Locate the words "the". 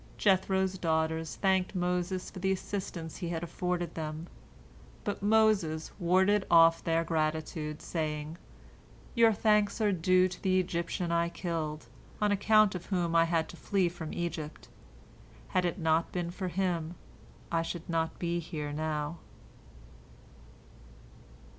2.39-2.51, 10.41-10.59